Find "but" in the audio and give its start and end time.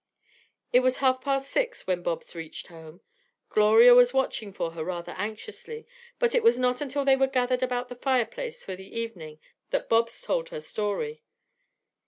6.17-6.33